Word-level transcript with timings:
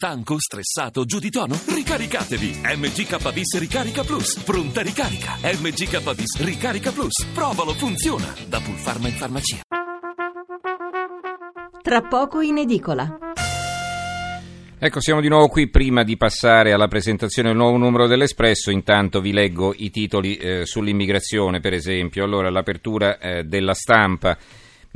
Stanco, 0.00 0.36
stressato, 0.38 1.04
giù 1.04 1.18
di 1.18 1.28
tono? 1.28 1.58
Ricaricatevi! 1.66 2.60
MGKBIS 2.62 3.58
Ricarica 3.58 4.04
Plus. 4.04 4.38
Pronta 4.44 4.80
ricarica. 4.80 5.32
MGKBIS 5.42 6.40
Ricarica 6.44 6.92
Plus. 6.92 7.26
Provalo, 7.34 7.72
funziona. 7.72 8.32
Da 8.46 8.60
Pulpharma 8.60 9.08
in 9.08 9.14
farmacia. 9.14 9.56
Tra 11.82 12.02
poco 12.02 12.40
in 12.40 12.58
edicola. 12.58 13.18
Ecco, 14.78 15.00
siamo 15.00 15.20
di 15.20 15.26
nuovo 15.26 15.48
qui. 15.48 15.68
Prima 15.68 16.04
di 16.04 16.16
passare 16.16 16.72
alla 16.72 16.86
presentazione 16.86 17.48
del 17.48 17.58
nuovo 17.58 17.76
numero 17.76 18.06
dell'Espresso, 18.06 18.70
intanto 18.70 19.20
vi 19.20 19.32
leggo 19.32 19.74
i 19.76 19.90
titoli 19.90 20.36
eh, 20.36 20.64
sull'immigrazione, 20.64 21.58
per 21.58 21.72
esempio. 21.72 22.22
Allora, 22.22 22.50
l'apertura 22.50 23.18
eh, 23.18 23.42
della 23.42 23.74
stampa. 23.74 24.38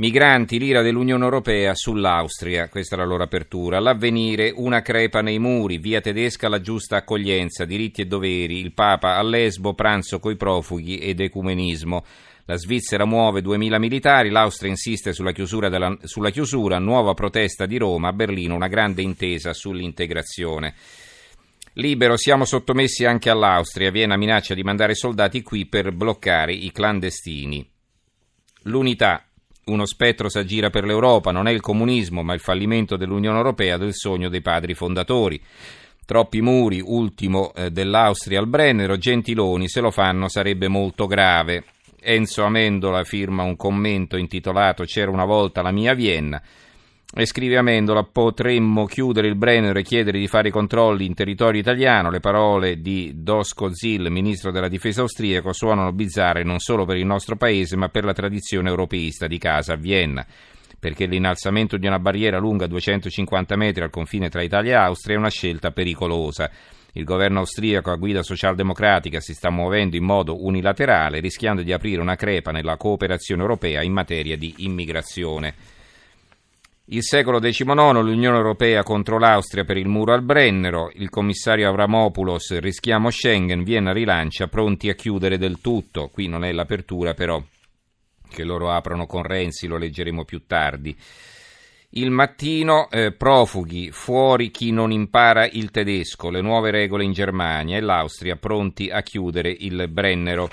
Migranti, 0.03 0.59
l'ira 0.59 0.81
dell'Unione 0.81 1.23
Europea 1.23 1.73
sull'Austria, 1.73 2.67
questa 2.67 2.95
è 2.95 2.97
la 2.97 3.05
loro 3.05 3.23
apertura. 3.23 3.79
L'avvenire, 3.79 4.51
una 4.53 4.81
crepa 4.81 5.21
nei 5.21 5.39
muri, 5.39 5.77
via 5.77 6.01
tedesca 6.01 6.49
la 6.49 6.59
giusta 6.59 6.97
accoglienza, 6.97 7.63
diritti 7.63 8.01
e 8.01 8.05
doveri, 8.05 8.59
il 8.59 8.73
Papa 8.73 9.15
a 9.15 9.23
Lesbo, 9.23 9.73
pranzo 9.73 10.19
coi 10.19 10.35
profughi 10.35 10.97
ed 10.97 11.21
ecumenismo. 11.21 12.03
La 12.43 12.57
Svizzera 12.57 13.05
muove 13.05 13.39
2.000 13.39 13.79
militari, 13.79 14.29
l'Austria 14.29 14.69
insiste 14.69 15.13
sulla 15.13 15.31
chiusura, 15.31 15.69
della, 15.69 15.97
sulla 16.03 16.31
chiusura, 16.31 16.79
nuova 16.79 17.13
protesta 17.13 17.65
di 17.65 17.77
Roma, 17.77 18.09
a 18.09 18.13
Berlino 18.13 18.55
una 18.55 18.67
grande 18.67 19.01
intesa 19.01 19.53
sull'integrazione. 19.53 20.73
Libero, 21.75 22.17
siamo 22.17 22.43
sottomessi 22.43 23.05
anche 23.05 23.29
all'Austria, 23.29 23.89
Vienna 23.89 24.17
minaccia 24.17 24.53
di 24.53 24.63
mandare 24.63 24.95
soldati 24.95 25.41
qui 25.41 25.65
per 25.65 25.93
bloccare 25.93 26.51
i 26.51 26.73
clandestini. 26.73 27.65
L'unità, 28.63 29.27
uno 29.65 29.85
spettro 29.85 30.29
s'aggira 30.29 30.69
per 30.69 30.83
l'Europa, 30.85 31.31
non 31.31 31.47
è 31.47 31.51
il 31.51 31.61
comunismo, 31.61 32.23
ma 32.23 32.33
il 32.33 32.39
fallimento 32.39 32.97
dell'Unione 32.97 33.37
Europea 33.37 33.77
del 33.77 33.93
sogno 33.93 34.29
dei 34.29 34.41
padri 34.41 34.73
fondatori. 34.73 35.41
Troppi 36.05 36.41
muri, 36.41 36.81
ultimo 36.83 37.53
eh, 37.53 37.71
dell'Austria 37.71 38.39
al 38.39 38.47
Brennero, 38.47 38.97
Gentiloni, 38.97 39.69
se 39.69 39.79
lo 39.79 39.89
fanno 39.89 40.27
sarebbe 40.27 40.67
molto 40.67 41.05
grave. 41.05 41.63
Enzo 42.01 42.43
Amendola 42.43 43.05
firma 43.05 43.43
un 43.43 43.55
commento 43.55 44.17
intitolato 44.17 44.83
C'era 44.83 45.09
una 45.09 45.23
volta 45.23 45.61
la 45.61 45.71
mia 45.71 45.93
Vienna. 45.93 46.41
E 47.15 47.27
scrive 47.27 47.57
Amendola, 47.57 48.01
potremmo 48.01 48.87
chiudere 48.87 49.27
il 49.27 49.35
Brennero 49.35 49.77
e 49.77 49.83
chiedere 49.83 50.17
di 50.17 50.27
fare 50.27 50.47
i 50.47 50.51
controlli 50.51 51.05
in 51.05 51.13
territorio 51.13 51.61
italiano. 51.61 52.09
Le 52.09 52.19
parole 52.19 52.81
di 52.81 53.13
Dosko 53.17 53.71
Zil, 53.71 54.09
ministro 54.09 54.49
della 54.49 54.67
difesa 54.67 55.01
austriaco, 55.01 55.53
suonano 55.53 55.91
bizzarre 55.91 56.41
non 56.41 56.57
solo 56.57 56.85
per 56.85 56.97
il 56.97 57.05
nostro 57.05 57.35
paese, 57.35 57.75
ma 57.75 57.89
per 57.89 58.03
la 58.03 58.13
tradizione 58.13 58.69
europeista 58.69 59.27
di 59.27 59.37
casa 59.37 59.73
a 59.73 59.75
Vienna. 59.75 60.25
Perché 60.79 61.05
l'innalzamento 61.05 61.77
di 61.77 61.85
una 61.85 61.99
barriera 61.99 62.39
lunga 62.39 62.65
250 62.65 63.55
metri 63.57 63.83
al 63.83 63.91
confine 63.91 64.29
tra 64.29 64.41
Italia 64.41 64.71
e 64.71 64.83
Austria 64.83 65.15
è 65.15 65.19
una 65.19 65.29
scelta 65.29 65.69
pericolosa. 65.69 66.49
Il 66.93 67.03
governo 67.03 67.41
austriaco 67.41 67.91
a 67.91 67.95
guida 67.95 68.23
socialdemocratica 68.23 69.19
si 69.19 69.35
sta 69.35 69.51
muovendo 69.51 69.95
in 69.95 70.03
modo 70.03 70.43
unilaterale, 70.43 71.19
rischiando 71.19 71.61
di 71.61 71.73
aprire 71.73 72.01
una 72.01 72.15
crepa 72.15 72.49
nella 72.49 72.75
cooperazione 72.75 73.43
europea 73.43 73.83
in 73.83 73.93
materia 73.93 74.35
di 74.35 74.55
immigrazione. 74.57 75.81
Il 76.87 77.01
secolo 77.01 77.39
XIX, 77.39 78.01
l'Unione 78.01 78.35
Europea 78.35 78.83
contro 78.83 79.17
l'Austria 79.17 79.63
per 79.63 79.77
il 79.77 79.87
muro 79.87 80.11
al 80.11 80.21
Brennero, 80.21 80.91
il 80.95 81.09
commissario 81.09 81.69
Avramopoulos, 81.69 82.59
rischiamo 82.59 83.09
Schengen, 83.09 83.63
Vienna 83.63 83.93
rilancia, 83.93 84.47
pronti 84.47 84.89
a 84.89 84.93
chiudere 84.93 85.37
del 85.37 85.61
tutto. 85.61 86.09
Qui 86.09 86.27
non 86.27 86.43
è 86.43 86.51
l'apertura 86.51 87.13
però 87.13 87.41
che 88.29 88.43
loro 88.43 88.69
aprono 88.69 89.05
con 89.05 89.23
Renzi, 89.23 89.65
lo 89.65 89.77
leggeremo 89.77 90.25
più 90.25 90.45
tardi. 90.45 90.93
Il 91.91 92.11
mattino, 92.11 92.89
eh, 92.89 93.13
profughi, 93.13 93.91
fuori 93.91 94.51
chi 94.51 94.71
non 94.71 94.91
impara 94.91 95.47
il 95.47 95.71
tedesco, 95.71 96.29
le 96.29 96.41
nuove 96.41 96.69
regole 96.69 97.05
in 97.05 97.13
Germania 97.13 97.77
e 97.77 97.81
l'Austria 97.81 98.35
pronti 98.35 98.89
a 98.89 99.01
chiudere 99.03 99.55
il 99.57 99.87
Brennero. 99.87 100.49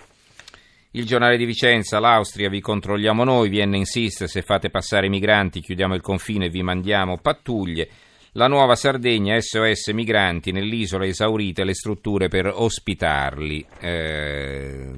Il 0.92 1.06
giornale 1.06 1.36
di 1.36 1.44
Vicenza, 1.44 2.00
l'Austria 2.00 2.48
vi 2.48 2.60
controlliamo 2.60 3.22
noi, 3.22 3.48
Vienna 3.48 3.76
insiste, 3.76 4.26
se 4.26 4.42
fate 4.42 4.70
passare 4.70 5.06
i 5.06 5.08
migranti 5.08 5.60
chiudiamo 5.60 5.94
il 5.94 6.00
confine 6.00 6.46
e 6.46 6.48
vi 6.48 6.64
mandiamo 6.64 7.18
pattuglie. 7.18 7.88
La 8.32 8.48
nuova 8.48 8.74
Sardegna, 8.74 9.40
SOS 9.40 9.86
migranti, 9.90 10.50
nell'isola 10.50 11.06
esaurite 11.06 11.62
le 11.62 11.74
strutture 11.74 12.26
per 12.26 12.52
ospitarli. 12.52 13.64
Eh, 13.78 14.90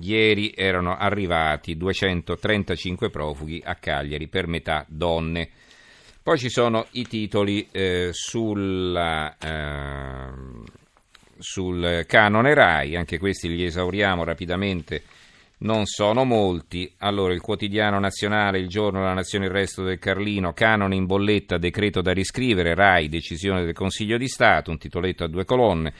ieri 0.00 0.52
erano 0.54 0.96
arrivati 0.96 1.76
235 1.76 3.10
profughi 3.10 3.60
a 3.64 3.74
Cagliari, 3.74 4.28
per 4.28 4.46
metà 4.46 4.84
donne. 4.88 5.48
Poi 6.22 6.38
ci 6.38 6.50
sono 6.50 6.86
i 6.92 7.04
titoli 7.08 7.66
eh, 7.72 8.10
sulla... 8.12 9.36
Eh, 9.38 10.78
sul 11.40 12.04
canone 12.06 12.54
RAI, 12.54 12.96
anche 12.96 13.18
questi 13.18 13.48
li 13.48 13.64
esauriamo 13.64 14.24
rapidamente, 14.24 15.02
non 15.60 15.86
sono 15.86 16.24
molti. 16.24 16.90
Allora, 16.98 17.32
il 17.32 17.40
quotidiano 17.40 17.98
nazionale, 17.98 18.58
il 18.58 18.68
giorno, 18.68 19.02
la 19.02 19.12
nazione, 19.12 19.46
il 19.46 19.50
resto 19.50 19.82
del 19.82 19.98
Carlino, 19.98 20.52
canone 20.52 20.94
in 20.94 21.06
bolletta, 21.06 21.58
decreto 21.58 22.00
da 22.00 22.12
riscrivere, 22.12 22.74
RAI, 22.74 23.08
decisione 23.08 23.64
del 23.64 23.74
Consiglio 23.74 24.16
di 24.16 24.28
Stato, 24.28 24.70
un 24.70 24.78
titoletto 24.78 25.24
a 25.24 25.28
due 25.28 25.44
colonne. 25.44 25.92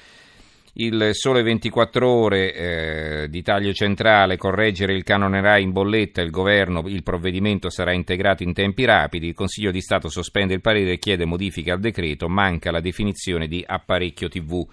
Il 0.74 1.10
Sole 1.12 1.42
24 1.42 2.08
Ore 2.08 2.54
eh, 2.54 3.28
di 3.28 3.42
taglio 3.42 3.72
centrale, 3.72 4.36
correggere 4.36 4.94
il 4.94 5.02
canone 5.02 5.40
RAI 5.40 5.64
in 5.64 5.72
bolletta, 5.72 6.22
il 6.22 6.30
governo, 6.30 6.84
il 6.86 7.02
provvedimento 7.02 7.70
sarà 7.70 7.92
integrato 7.92 8.44
in 8.44 8.52
tempi 8.52 8.84
rapidi, 8.84 9.26
il 9.26 9.34
Consiglio 9.34 9.72
di 9.72 9.80
Stato 9.80 10.08
sospende 10.08 10.54
il 10.54 10.60
parere 10.60 10.92
e 10.92 10.98
chiede 10.98 11.24
modifiche 11.24 11.72
al 11.72 11.80
decreto, 11.80 12.28
manca 12.28 12.70
la 12.70 12.80
definizione 12.80 13.48
di 13.48 13.64
apparecchio 13.66 14.28
TV. 14.28 14.64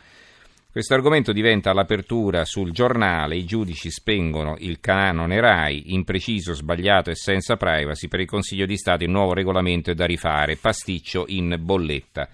Questo 0.70 0.94
argomento 0.94 1.32
diventa 1.32 1.74
l'apertura 1.74 2.46
sul 2.46 2.72
giornale, 2.72 3.38
i 3.38 3.46
giudici 3.46 3.90
spengono 3.90 4.58
il 4.60 4.80
canone 4.80 5.40
RAI, 5.40 5.94
impreciso, 5.94 6.54
sbagliato 6.54 7.10
e 7.10 7.16
senza 7.16 7.56
privacy, 7.56 8.08
per 8.08 8.20
il 8.20 8.28
Consiglio 8.28 8.66
di 8.66 8.78
Stato 8.78 9.04
il 9.04 9.10
nuovo 9.10 9.34
regolamento 9.34 9.90
è 9.90 9.96
da 9.96 10.06
rifare, 10.06 10.58
pasticcio 10.58 11.24
in 11.30 11.56
bolletta. 11.60 12.30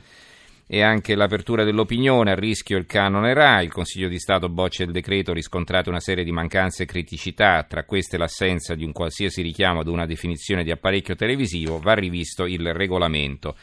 E 0.65 0.81
anche 0.81 1.15
l'apertura 1.15 1.63
dell'opinione, 1.63 2.31
a 2.31 2.35
rischio 2.35 2.77
il 2.77 2.87
canone 2.87 3.33
RAI, 3.33 3.65
il 3.65 3.71
Consiglio 3.71 4.09
di 4.09 4.19
Stato 4.19 4.49
boccia 4.49 4.83
il 4.83 4.91
decreto, 4.91 5.31
riscontrate 5.31 5.89
una 5.89 6.01
serie 6.01 6.23
di 6.25 6.31
mancanze 6.31 6.83
e 6.83 6.87
criticità, 6.87 7.63
tra 7.63 7.85
queste 7.85 8.17
l'assenza 8.17 8.73
di 8.73 8.83
un 8.83 8.91
qualsiasi 8.91 9.41
richiamo 9.41 9.81
ad 9.81 9.87
una 9.87 10.07
definizione 10.07 10.63
di 10.63 10.71
apparecchio 10.71 11.15
televisivo, 11.15 11.79
va 11.79 11.93
rivisto 11.93 12.45
il 12.45 12.73
regolamento. 12.73 13.55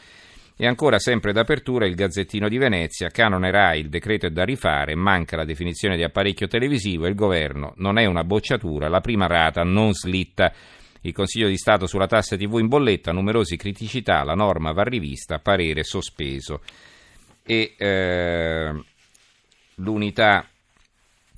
E 0.61 0.67
ancora 0.67 0.99
sempre 0.99 1.33
d'apertura 1.33 1.87
il 1.87 1.95
Gazzettino 1.95 2.47
di 2.47 2.59
Venezia, 2.59 3.09
canone 3.09 3.49
RAI, 3.49 3.79
il 3.79 3.89
decreto 3.89 4.27
è 4.27 4.29
da 4.29 4.43
rifare, 4.43 4.93
manca 4.93 5.35
la 5.35 5.43
definizione 5.43 5.95
di 5.95 6.03
apparecchio 6.03 6.45
televisivo 6.45 7.07
il 7.07 7.15
governo 7.15 7.73
non 7.77 7.97
è 7.97 8.05
una 8.05 8.23
bocciatura, 8.23 8.87
la 8.87 9.01
prima 9.01 9.25
rata 9.25 9.63
non 9.63 9.91
slitta. 9.91 10.53
Il 11.01 11.13
Consiglio 11.13 11.47
di 11.47 11.57
Stato 11.57 11.87
sulla 11.87 12.05
tassa 12.05 12.37
TV 12.37 12.59
in 12.59 12.67
bolletta, 12.67 13.11
numerose 13.11 13.55
criticità, 13.55 14.23
la 14.23 14.35
norma 14.35 14.71
va 14.71 14.83
rivista, 14.83 15.39
parere 15.39 15.81
sospeso. 15.81 16.61
E 17.43 17.73
eh, 17.75 18.83
l'unità 19.77 20.47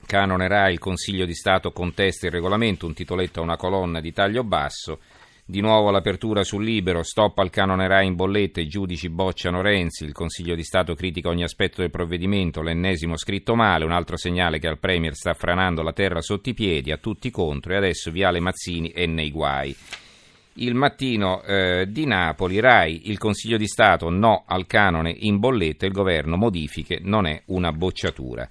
canone 0.06 0.50
RAI, 0.50 0.74
il 0.74 0.80
Consiglio 0.80 1.24
di 1.24 1.34
Stato 1.34 1.72
contesta 1.72 2.26
il 2.26 2.34
regolamento, 2.34 2.86
un 2.86 2.94
titoletto 2.94 3.40
a 3.40 3.44
una 3.44 3.56
colonna 3.56 4.02
di 4.02 4.12
taglio 4.12 4.44
basso. 4.44 5.00
Di 5.46 5.60
nuovo 5.60 5.92
l'apertura 5.92 6.46
sul 6.46 6.64
libero, 6.64 7.04
stop 7.04 7.38
al 7.40 7.50
canone 7.50 7.86
RAI 7.86 8.08
in 8.08 8.16
bolletta, 8.16 8.62
i 8.62 8.68
giudici 8.68 9.10
bocciano 9.10 9.62
Renzi, 9.62 10.06
il 10.06 10.14
Consiglio 10.14 10.56
di 10.56 10.64
Stato 10.64 10.96
critica 10.96 11.28
ogni 11.28 11.44
aspetto 11.44 11.82
del 11.82 11.90
provvedimento, 11.90 12.62
l'ennesimo 12.62 13.18
scritto 13.18 13.54
male, 13.54 13.84
un 13.84 13.92
altro 13.92 14.16
segnale 14.16 14.58
che 14.58 14.70
al 14.70 14.80
Premier 14.80 15.14
sta 15.14 15.34
franando 15.34 15.82
la 15.82 15.92
terra 15.92 16.22
sotto 16.22 16.48
i 16.48 16.54
piedi, 16.54 16.92
a 16.92 16.98
tutti 16.98 17.30
contro. 17.30 17.74
E 17.74 17.76
adesso 17.76 18.10
Viale 18.10 18.40
Mazzini 18.40 18.92
è 18.92 19.06
nei 19.06 19.32
guai. 19.32 19.76
Il 20.54 20.76
mattino 20.76 21.44
eh, 21.44 21.88
di 21.90 22.06
Napoli, 22.06 22.62
RAI, 22.62 23.10
il 23.10 23.18
Consiglio 23.18 23.58
di 23.58 23.68
Stato 23.68 24.10
no 24.10 24.46
al 24.48 24.66
canone 24.66 25.14
in 25.14 25.40
bolletta, 25.40 25.86
il 25.86 25.92
governo 25.92 26.38
modifiche, 26.38 27.00
non 27.02 27.26
è 27.26 27.42
una 27.48 27.74
bocciatura. 27.74 28.50